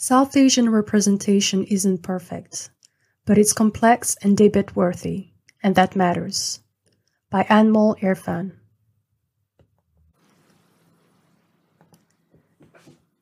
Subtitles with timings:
[0.00, 2.70] South Asian representation isn't perfect,
[3.26, 6.60] but it's complex and debate worthy, and that matters.
[7.30, 8.52] By Anmol Irfan.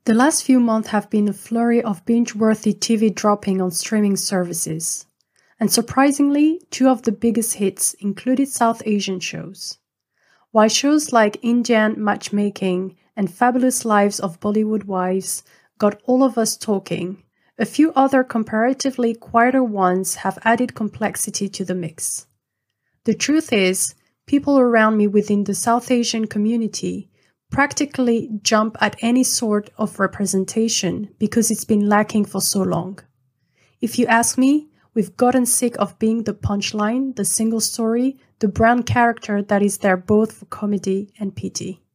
[0.05, 4.17] The last few months have been a flurry of binge worthy TV dropping on streaming
[4.17, 5.07] services.
[5.59, 9.79] And surprisingly, two of the biggest hits included South Asian shows.
[10.51, 15.43] While shows like Indian Matchmaking and Fabulous Lives of Bollywood Wives
[15.79, 17.23] got all of us talking,
[17.59, 22.27] a few other comparatively quieter ones have added complexity to the mix.
[23.05, 23.95] The truth is,
[24.27, 27.09] people around me within the South Asian community
[27.51, 32.99] practically jump at any sort of representation because it's been lacking for so long.
[33.81, 38.49] If you ask me, we've gotten sick of being the punchline, the single story, the
[38.49, 41.86] brand character that is there both for comedy and pity.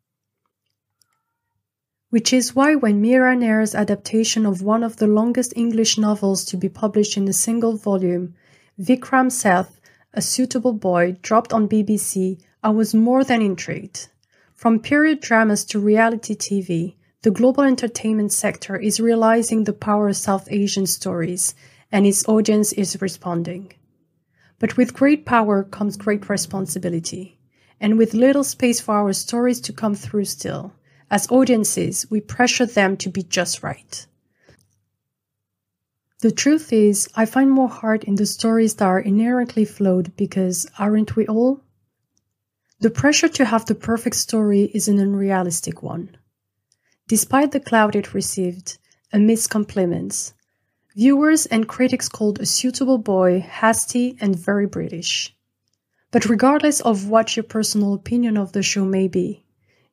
[2.12, 6.58] Which is why when Mira Nair's adaptation of one of the longest English novels to
[6.58, 8.35] be published in a single volume,
[8.77, 9.80] Vikram Seth,
[10.13, 14.10] A Suitable Boy, dropped on BBC, I was more than intrigued.
[14.54, 20.18] From period dramas to reality TV, the global entertainment sector is realizing the power of
[20.18, 21.55] South Asian stories,
[21.94, 23.72] and its audience is responding.
[24.60, 27.40] But with great power comes great responsibility,
[27.80, 30.74] and with little space for our stories to come through still.
[31.12, 34.07] As audiences, we pressure them to be just right.
[36.21, 40.67] The truth is, I find more heart in the stories that are inherently flawed because
[40.79, 41.59] aren't we all?
[42.79, 46.15] The pressure to have the perfect story is an unrealistic one.
[47.09, 48.77] Despite the clout it received,
[49.12, 50.34] amidst compliments,
[50.95, 55.35] viewers and critics called A Suitable Boy hasty and very British.
[56.09, 59.43] But regardless of what your personal opinion of the show may be,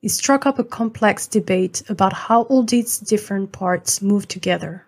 [0.01, 4.85] it struck up a complex debate about how all these different parts move together.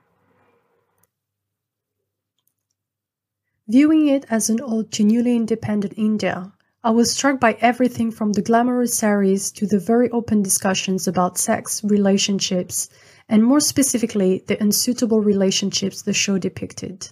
[3.67, 6.51] Viewing it as an old, to newly independent India,
[6.83, 11.37] I was struck by everything from the glamorous saris to the very open discussions about
[11.37, 12.89] sex, relationships,
[13.29, 17.07] and more specifically, the unsuitable relationships the show depicted.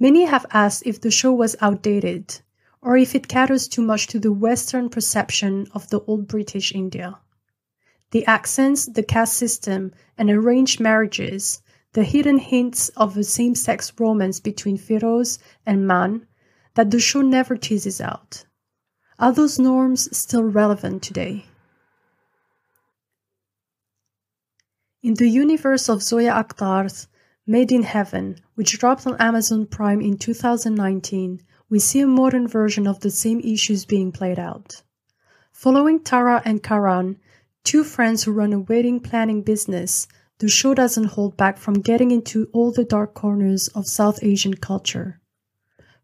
[0.00, 2.40] Many have asked if the show was outdated,
[2.82, 7.18] or if it caters too much to the Western perception of the old British India.
[8.10, 11.60] The accents, the caste system, and arranged marriages,
[11.92, 16.26] the hidden hints of a same sex romance between Firoz and Maan
[16.74, 18.44] that the show never teases out.
[19.18, 21.44] Are those norms still relevant today?
[25.02, 27.08] In the universe of Zoya Akhtar's
[27.46, 31.40] Made in Heaven, which dropped on Amazon Prime in 2019,
[31.70, 34.82] we see a modern version of the same issues being played out.
[35.52, 37.18] Following Tara and Karan,
[37.62, 40.08] two friends who run a wedding planning business,
[40.38, 44.54] the show doesn't hold back from getting into all the dark corners of South Asian
[44.54, 45.20] culture.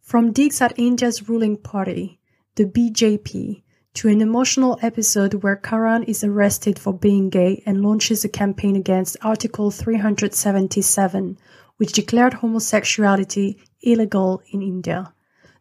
[0.02, 2.20] From digs at India's ruling party,
[2.56, 3.62] the BJP,
[3.94, 8.76] to an emotional episode where Karan is arrested for being gay and launches a campaign
[8.76, 11.38] against Article 377,
[11.76, 15.13] which declared homosexuality illegal in India.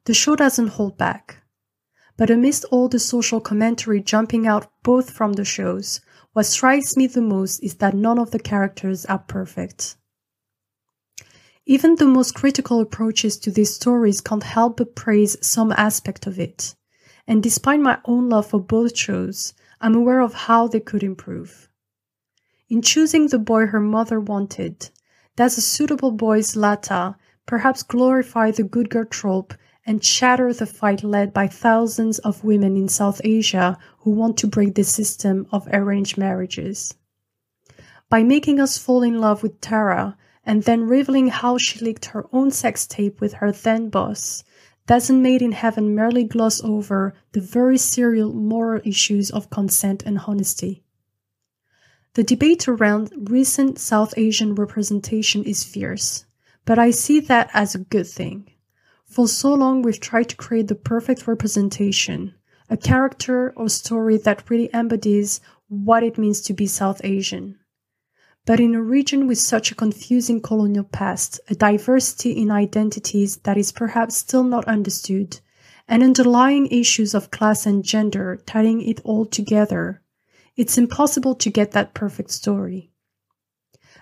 [0.06, 1.44] The show doesn't hold back.
[2.18, 6.02] But amidst all the social commentary jumping out both from the shows,
[6.34, 9.96] what strikes me the most is that none of the characters are perfect.
[11.66, 16.38] Even the most critical approaches to these stories can't help but praise some aspect of
[16.38, 16.76] it.
[17.26, 21.70] And despite my own love for both shows, I'm aware of how they could improve.
[22.70, 24.90] In choosing the boy her mother wanted,
[25.38, 27.16] does a suitable boy's Lata
[27.46, 29.54] perhaps glorify the good girl trope
[29.86, 34.48] and shatter the fight led by thousands of women in South Asia who want to
[34.48, 36.96] break the system of arranged marriages.
[38.10, 42.26] By making us fall in love with Tara and then revealing how she leaked her
[42.32, 44.44] own sex tape with her then boss,
[44.86, 50.20] doesn't Made in Heaven merely gloss over the very serious moral issues of consent and
[50.28, 50.84] honesty.
[52.16, 56.26] The debate around recent South Asian representation is fierce,
[56.66, 58.53] but I see that as a good thing.
[59.14, 62.34] For so long, we've tried to create the perfect representation,
[62.68, 67.60] a character or story that really embodies what it means to be South Asian.
[68.48, 73.56] But in a region with such a confusing colonial past, a diversity in identities that
[73.56, 75.40] is perhaps still not understood,
[75.88, 80.02] and underlying issues of class and gender tying it all together,
[80.56, 82.90] it's impossible to get that perfect story.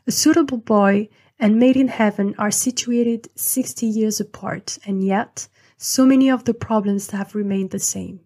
[0.08, 1.10] A suitable boy
[1.42, 6.54] and Made in Heaven are situated 60 years apart, and yet so many of the
[6.54, 8.20] problems have remained the same.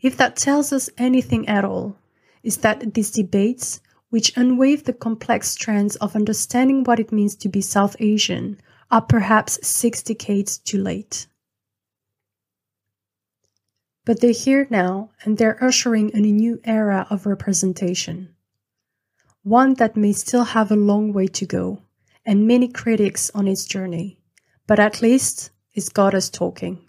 [0.00, 1.98] If that tells us anything at all,
[2.44, 7.48] is that these debates, which unweave the complex strands of understanding what it means to
[7.48, 8.60] be South Asian,
[8.92, 11.26] are perhaps six decades too late.
[14.04, 18.36] But they're here now, and they're ushering in a new era of representation.
[19.42, 21.82] One that may still have a long way to go,
[22.26, 24.18] and many critics on its journey,
[24.66, 26.87] but at least it's got us talking.